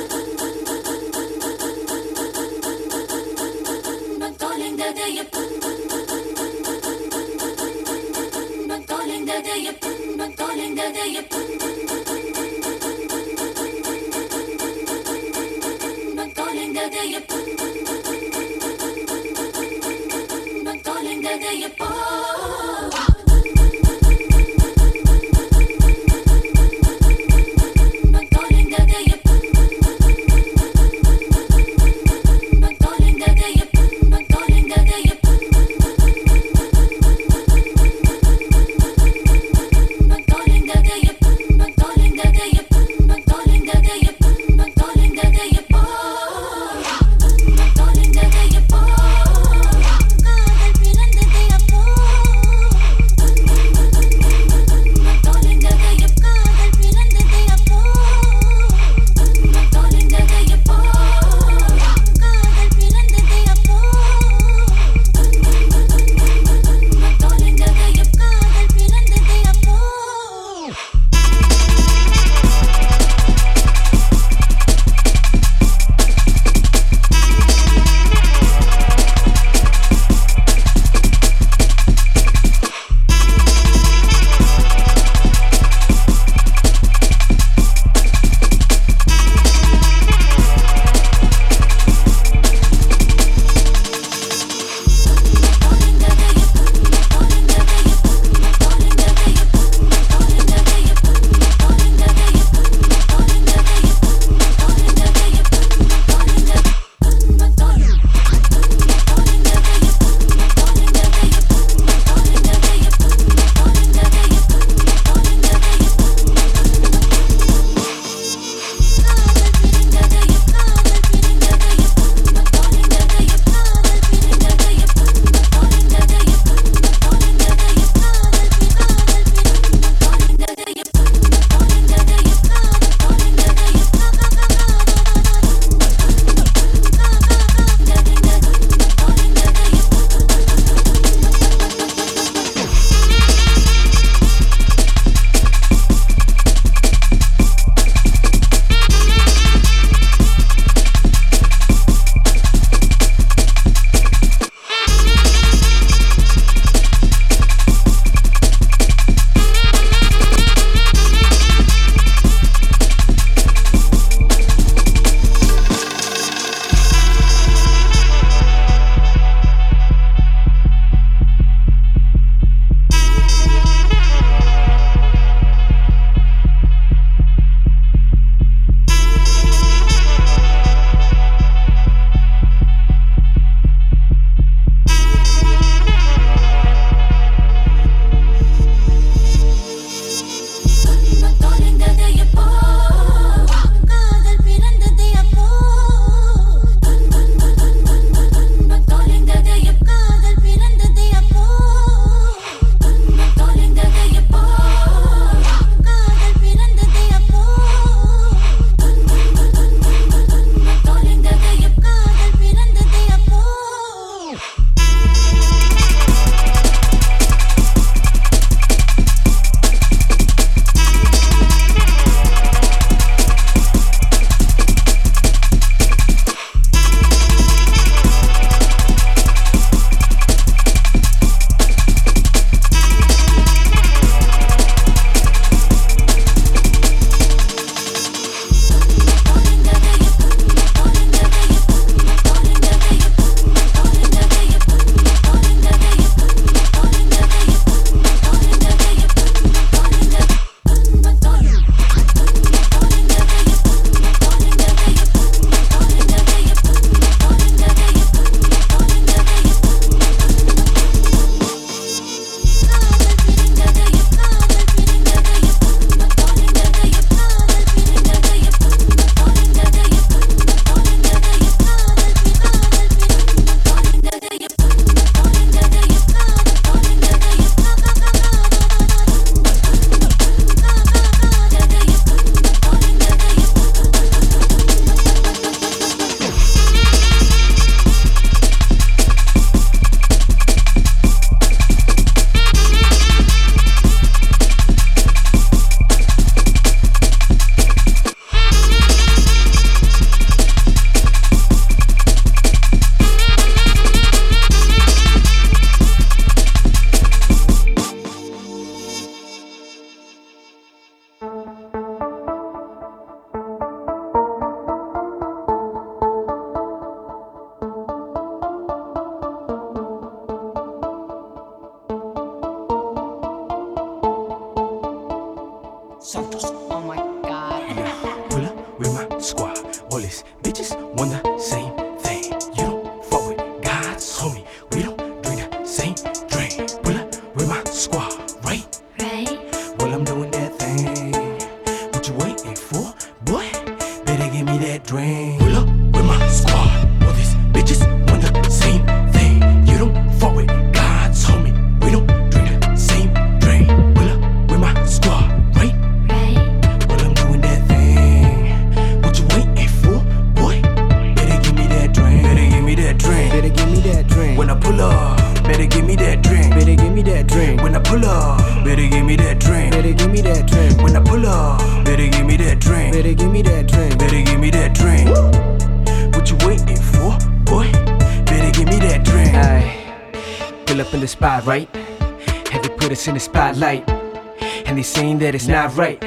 [384.99, 386.01] saying that it's not right.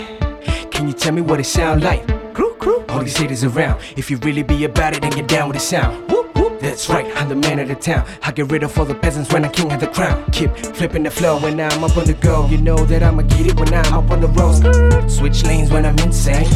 [0.74, 2.04] Can you tell me what it sound like?
[2.34, 2.84] Crew, crew.
[2.90, 3.80] All these haters around.
[3.96, 6.12] If you really be about it, then get down with the sound.
[6.12, 6.60] Whoop, whoop.
[6.60, 8.06] That's right, I'm the man of the town.
[8.22, 10.30] I get rid of all the peasants when I'm king of the crown.
[10.34, 12.48] Keep flipping the flow when I'm up on the go.
[12.48, 15.10] You know that I'ma get it when I'm up on the road.
[15.10, 16.50] Switch lanes when I'm insane.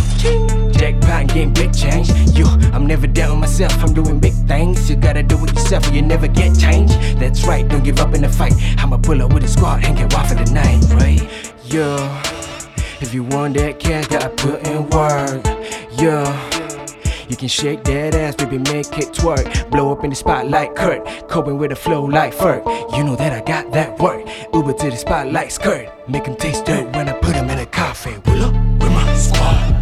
[0.73, 2.09] Jackpot and getting big change.
[2.37, 3.73] You, I'm never down myself.
[3.81, 4.89] I'm doing big things.
[4.89, 6.91] You gotta do it yourself or you never get change.
[7.15, 8.55] That's right, don't give up in the fight.
[8.79, 11.53] I'ma pull up with a squad and get wild for the night, right?
[11.67, 12.21] Yeah.
[13.01, 15.43] If you want that cash, gotta put in work.
[15.99, 16.25] Yeah.
[17.27, 19.69] You can shake that ass, baby, make it twerk.
[19.71, 21.27] Blow up in the spotlight, Kurt.
[21.27, 22.63] Coping with a flow like Ferg.
[22.95, 24.27] You know that I got that work.
[24.53, 25.89] Uber to the spotlight, skirt.
[26.07, 28.21] Make 'em taste dirt when I put 'em in a coffin.
[28.21, 29.74] Pull up with my squad.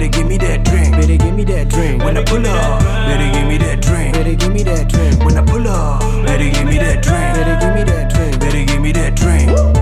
[0.00, 0.92] Better give me that drink.
[0.92, 2.02] Better give me that drink.
[2.02, 4.14] When I pull up, better give me that drink.
[4.14, 5.24] Better give me that drink.
[5.24, 7.34] When I pull up, better give me that drink.
[7.36, 8.40] Better give me that drink.
[8.40, 9.79] Better give me that drink.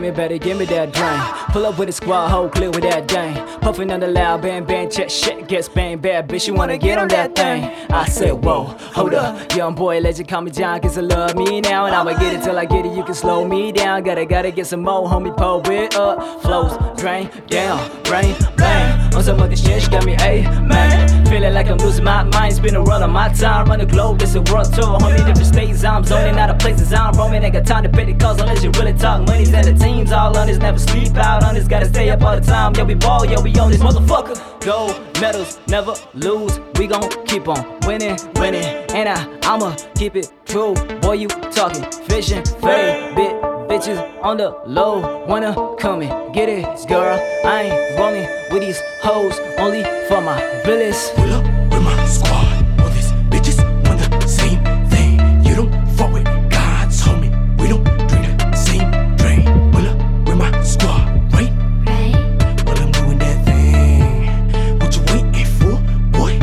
[0.00, 0.16] Drink.
[0.16, 1.52] Better give me, better give me that drink.
[1.52, 3.34] Pull up with a squad, whole clear with that dang.
[3.60, 6.46] Puffing on the loud bang bang, check shit gets bang bad, bitch.
[6.46, 7.64] You wanna get on that thing?
[7.90, 11.60] I said, whoa, hold up, young boy, legend, call me John, cause I love me
[11.60, 12.92] now, and I'ma get it till I get it.
[12.96, 15.36] You can slow me down, gotta gotta get some more, homie.
[15.36, 17.78] Pull it up, flows drain down,
[18.10, 19.14] rain bang.
[19.14, 21.15] On some other shit, she got me a man.
[21.28, 24.34] Feeling like I'm losing my mind, spinning around on my time, run the globe, this
[24.36, 25.16] a world tour, homie.
[25.16, 27.42] Different states I'm zoning, out of places I'm roaming.
[27.42, 30.12] Ain't got time to pay the calls unless you really talk money's and the teams
[30.12, 32.74] all on this, never sleep out on this, gotta stay up all the time.
[32.74, 34.36] Yo, we ball, yo, we on this motherfucker.
[34.64, 36.60] Gold medals, never lose.
[36.78, 38.64] We gon' keep on winning, winning.
[38.94, 40.74] And I, I'ma keep it true.
[41.00, 43.55] Boy, you talking vision, fade, bit.
[43.68, 47.18] Bitches on the low, wanna come and get it, girl.
[47.44, 51.10] I ain't rolling with these hoes, only for my villas.
[51.16, 52.64] Pull up with my squad.
[52.80, 55.18] All these bitches want the same thing.
[55.44, 57.30] You don't fuck with God's homie.
[57.60, 59.44] We don't drink the same drink.
[59.72, 59.98] Pull up
[60.28, 61.04] with my squad,
[61.34, 61.52] right?
[61.86, 62.62] Right?
[62.64, 64.78] Well, I'm doing that thing.
[64.78, 65.76] What you waiting for,
[66.16, 66.38] boy?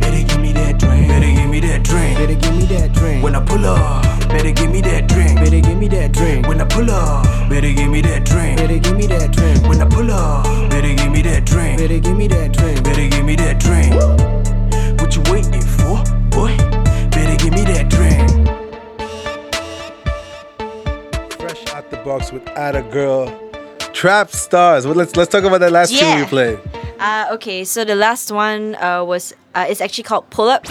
[0.00, 1.06] Better give me that drink.
[1.08, 2.18] Better give me that drink.
[2.18, 3.22] Better give me that drink.
[3.22, 4.03] When I pull up,
[4.34, 5.36] better give me that drink.
[5.38, 6.46] Better give me that drink.
[6.48, 8.58] When I pull up, better give me that drink.
[8.58, 9.62] Better give me that drink.
[9.68, 11.78] When I pull up, better give me that drink.
[11.78, 12.82] Better give me that drink.
[12.84, 13.94] Better give me that drink.
[15.00, 16.02] What you waiting for,
[16.34, 16.56] boy?
[17.14, 18.28] Better give me that drink.
[21.38, 23.30] Fresh out the box with Atta Girl.
[23.92, 24.84] Trap Stars.
[24.86, 26.18] Well, let's let's talk about that last tune Yeah.
[26.18, 26.58] you played.
[26.98, 30.64] Uh, okay, so the last one uh, was uh, it's actually called Pull Up,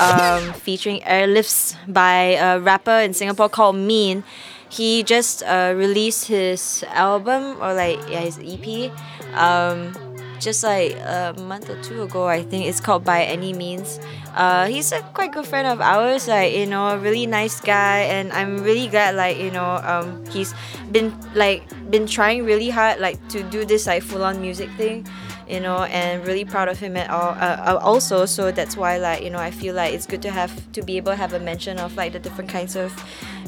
[0.00, 4.24] um, featuring airlifts by a rapper in Singapore called Mean.
[4.68, 8.92] He just uh, released his album or like yeah his EP,
[9.34, 9.90] um,
[10.38, 12.28] just like a month or two ago.
[12.28, 13.98] I think it's called By Any Means.
[14.34, 18.06] Uh, he's a quite good friend of ours, like you know, a really nice guy,
[18.06, 20.54] and I'm really glad like you know um, he's
[20.92, 25.04] been like been trying really hard like to do this like full on music thing
[25.50, 28.98] you know and really proud of him at all uh, uh, also so that's why
[28.98, 31.32] like you know i feel like it's good to have to be able to have
[31.32, 32.92] a mention of like the different kinds of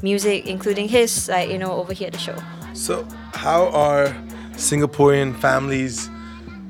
[0.03, 2.36] music including his like you know over here at the show
[2.74, 4.09] So, how are
[4.57, 6.09] Singaporean families?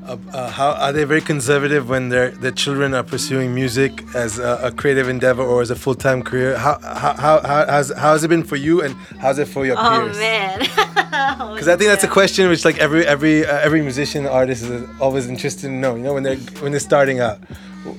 [0.04, 4.38] Uh, uh, how are they very conservative when their their children are pursuing music as
[4.40, 6.58] a, a creative endeavor or as a full time career?
[6.58, 9.64] How how how how has how has it been for you and how's it for
[9.64, 10.18] your oh peers?
[10.18, 10.58] man
[11.54, 14.88] Because I think that's a question which like every every uh, every musician artist is
[15.00, 15.94] always interested to know.
[15.94, 17.38] You know when they're when they're starting out.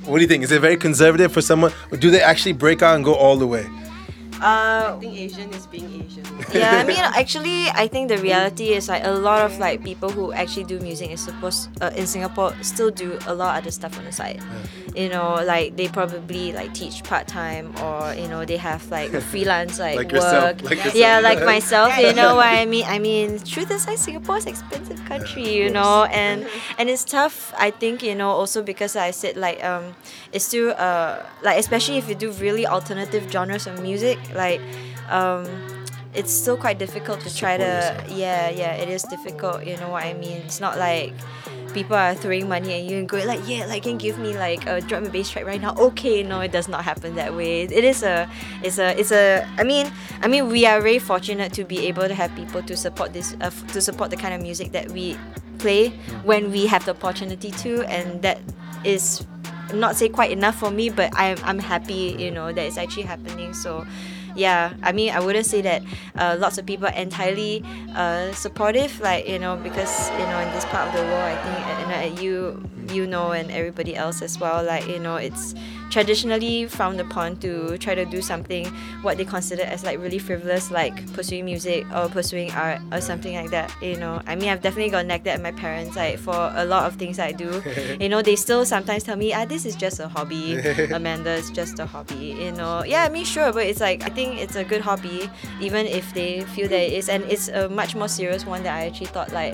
[0.05, 0.43] What do you think?
[0.43, 1.71] Is it very conservative for someone?
[1.91, 3.65] Or do they actually break out and go all the way?
[4.41, 6.25] Uh, I think Asian is being Asian.
[6.53, 10.09] yeah, I mean, actually, I think the reality is like a lot of like people
[10.09, 13.71] who actually do music is supposed uh, in Singapore still do a lot of other
[13.71, 14.41] stuff on the side.
[14.95, 19.11] You know, like they probably like teach part time or you know they have like
[19.33, 20.61] freelance like, Like yourself, work.
[20.63, 20.95] like yourself.
[20.95, 21.97] yeah, like myself.
[21.97, 22.85] You know what I mean?
[22.85, 25.49] I mean, truth is like Singapore is expensive country.
[25.55, 26.45] You know, and
[26.77, 27.53] and it's tough.
[27.57, 29.95] I think you know also because I said like um,
[30.31, 34.61] it's still uh like especially if you do really alternative genres of music like
[35.09, 35.45] um
[36.13, 37.63] it's still quite difficult to try to
[38.09, 38.49] yeah.
[38.49, 40.37] Yeah it is difficult you know what i mean?
[40.45, 41.13] It's not like
[41.73, 44.67] people are throwing money at you and going like yeah like can give me like
[44.67, 45.73] a drum and bass track right now.
[45.75, 47.63] Okay no it does not happen that way.
[47.63, 48.29] It is a
[48.61, 52.07] it's a it's a i mean i mean we are very fortunate to be able
[52.07, 55.17] to have people to support this uh, to support the kind of music that we
[55.57, 55.89] play
[56.23, 58.39] when we have the opportunity to and that
[58.83, 59.25] is
[59.73, 63.03] not say quite enough for me but i'm, I'm happy you know that it's actually
[63.03, 63.53] happening.
[63.53, 63.85] So
[64.35, 65.81] yeah i mean i wouldn't say that
[66.15, 67.63] uh, lots of people are entirely
[67.95, 71.35] uh, supportive like you know because you know in this part of the world i
[71.43, 75.15] think uh, you know, you you know and everybody else as well like you know
[75.15, 75.53] it's
[75.93, 78.65] traditionally frowned upon to try to do something
[79.03, 83.35] what they consider as like really frivolous like pursuing music or pursuing art or something
[83.35, 84.19] like that you know?
[84.25, 87.19] I mean i've definitely got nagged at my parents like for a lot of things
[87.19, 87.61] i do.
[87.99, 90.57] You know they still sometimes tell me ah this is just a hobby.
[90.91, 92.83] Amanda it's just a hobby you know?
[92.83, 95.29] Yeah i mean sure but it's like i think it's a good hobby
[95.61, 98.73] even if they feel that it is and it's a much more serious one that
[98.73, 99.53] i actually thought like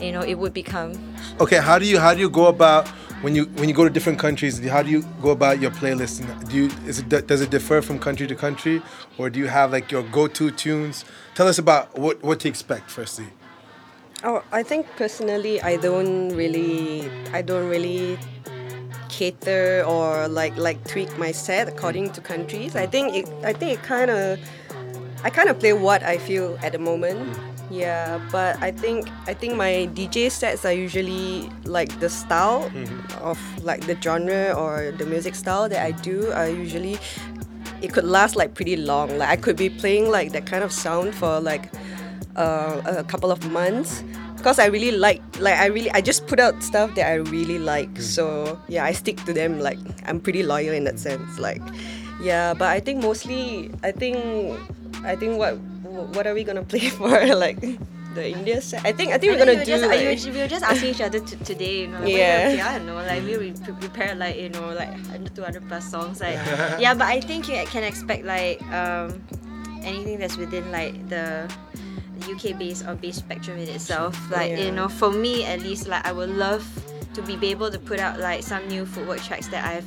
[0.00, 0.92] you know it would become
[1.40, 2.88] Okay, how do you how do you go about
[3.22, 4.58] when you when you go to different countries?
[4.66, 6.22] How do you go about your playlist?
[6.48, 8.82] Do you is it does it differ from country to country,
[9.18, 11.04] or do you have like your go-to tunes?
[11.34, 12.90] Tell us about what what to expect.
[12.90, 13.26] Firstly,
[14.22, 18.18] Oh, I think personally, I don't really, I don't really
[19.08, 22.76] cater or like like tweak my set according to countries.
[22.76, 24.38] I think it, I think it kind of,
[25.24, 27.32] I kind of play what I feel at the moment.
[27.70, 32.66] Yeah, but I think I think my DJ sets are usually like the style
[33.22, 36.98] of like the genre or the music style that I do are usually
[37.80, 39.16] it could last like pretty long.
[39.18, 41.70] Like I could be playing like that kind of sound for like
[42.34, 44.02] uh, a couple of months
[44.36, 47.58] because I really like like I really I just put out stuff that I really
[47.58, 48.00] like.
[48.00, 49.60] So yeah, I stick to them.
[49.60, 51.38] Like I'm pretty loyal in that sense.
[51.38, 51.62] Like
[52.20, 54.18] yeah, but I think mostly I think
[55.04, 55.56] I think what
[55.90, 57.60] what are we gonna play for like
[58.14, 58.84] the India set?
[58.84, 60.48] I think I think we're gonna we were do just, like, we were- we were
[60.48, 62.48] just asking each other t- today, you know, like, Yeah.
[62.56, 65.68] what I don't know, like we we pre- prepared like you know like 100, 200
[65.68, 66.34] plus songs, like
[66.82, 66.94] yeah.
[66.94, 69.22] But I think you can expect like um
[69.82, 71.48] anything that's within like the
[72.28, 74.14] UK bass or bass spectrum in itself.
[74.30, 76.66] Like you know, for me at least, like I would love
[77.14, 79.86] to be able to put out like some new footwork tracks that I've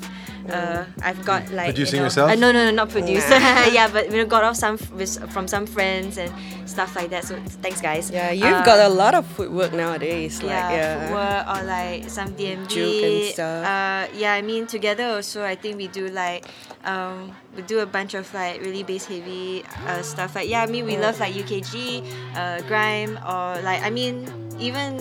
[0.50, 2.32] uh, I've got like Producing you know, yourself?
[2.32, 3.30] Uh, no, no, no, not produced.
[3.30, 6.32] yeah, but you know, got off some with, from some friends and
[6.70, 7.24] stuff like that.
[7.26, 8.10] So thanks, guys.
[8.12, 10.42] yeah, you've Uh, got a lot of footwork nowadays.
[10.42, 12.68] Like yeah, yeah, footwork or like some DMV.
[12.68, 13.66] Juke and stuff.
[13.66, 16.46] Uh, yeah, I mean together also I think we do like
[16.84, 20.36] um, we do a bunch of like really bass heavy uh, stuff.
[20.36, 22.04] Like yeah, I mean we love like UKG,
[22.36, 24.28] uh, grime or like I mean
[24.60, 25.00] even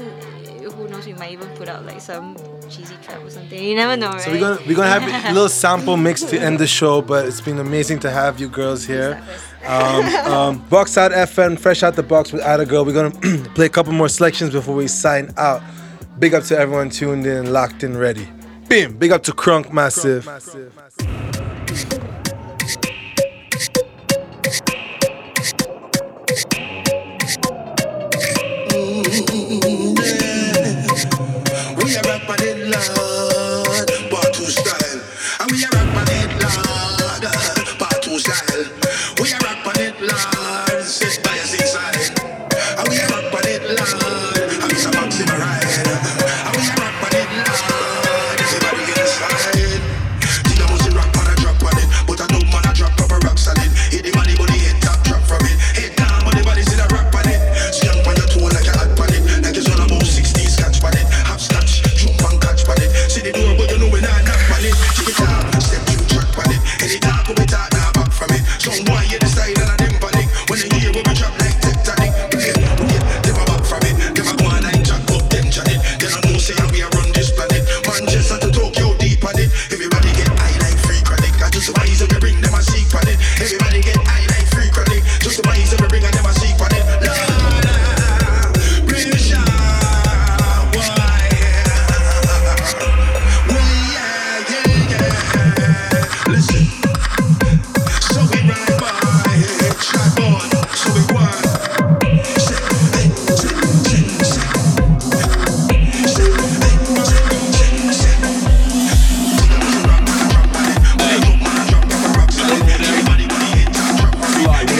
[0.63, 2.37] who knows we might even put out like some
[2.73, 3.63] cheesy trap or something.
[3.63, 4.21] You never know, right?
[4.21, 7.03] so we're gonna we're gonna have a little sample mix to end the show.
[7.03, 9.23] But it's been amazing to have you girls here.
[9.67, 12.85] Um, um, box out FM, fresh out the box with Atta Girl.
[12.85, 15.63] We're gonna play a couple more selections before we sign out.
[16.19, 18.29] Big up to everyone tuned in, locked in, ready.
[18.69, 18.97] Bim.
[18.97, 20.27] Big up to Krunk Massive.
[20.27, 21.42] We
[32.89, 33.22] rock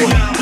[0.03, 0.42] Now.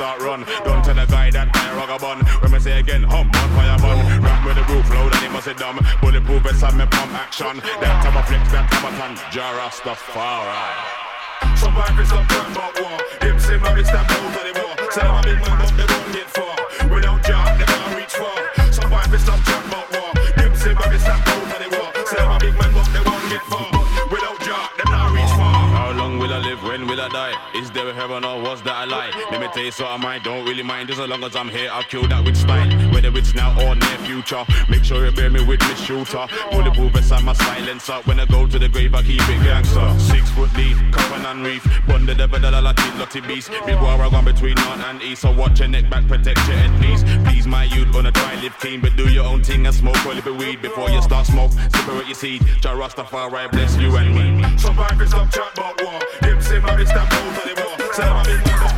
[0.00, 0.40] start run.
[0.64, 2.24] Don't tell a guy that I rock a bun.
[2.40, 4.00] When I say again, hum, on fire bun.
[4.24, 5.76] Rap with the roof low, then he must be dumb.
[6.00, 7.60] Bulletproof vest and me pump action.
[7.84, 9.12] That time I flex, that time I tan.
[9.28, 10.56] Jah Rastafari.
[11.60, 12.96] Some backers up, but war.
[13.20, 14.72] Him say, Murray, stop out of the war.
[14.88, 15.99] Tell him I'm in my
[29.60, 30.88] face, so I might don't really mind.
[30.88, 32.70] just As long as I'm here, I'll kill that with style.
[32.92, 36.26] Whether it's now or near future, make sure you bear me with me, shooter.
[36.50, 37.98] Bulletproof beside my silencer.
[38.04, 39.88] When I go to the grave, I keep it gangster.
[39.98, 41.62] Six foot deep, cover and reef.
[41.86, 43.50] Bond the devil, la la lotty beast.
[43.66, 45.22] Big war I gone between north and east.
[45.22, 47.02] So watch your neck back, protect your head, please.
[47.26, 50.08] Please, my youth, wanna try live clean, but do your own thing and smoke a
[50.08, 51.52] little weed before you start smoke.
[51.52, 52.40] Separate your seed.
[52.62, 54.58] Jah Rastafari bless you and me.
[54.58, 55.52] Survive is not chat
[55.82, 56.00] war.
[56.22, 57.92] Him say marriage that to the war.
[57.92, 58.69] Tell my business.